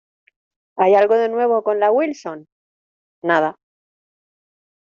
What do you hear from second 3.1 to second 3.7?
nada.